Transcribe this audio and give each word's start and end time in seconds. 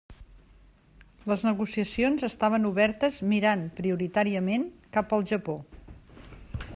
Les 1.31 1.43
negociacions 1.47 2.25
estaven 2.29 2.65
obertes 2.71 3.21
mirant 3.35 3.63
prioritàriament 3.81 4.65
cap 4.97 5.17
al 5.19 5.29
Japó. 5.33 5.59